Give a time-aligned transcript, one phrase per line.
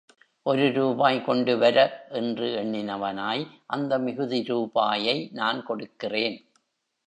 [0.45, 1.77] ஒரு ரூபாய் கொண்டு வர!
[2.11, 3.43] என்று எண்ணினவனாய்,
[3.67, 6.37] அந்த மிகுதி ரூபாயை நான் கொடுக்கிறேன்!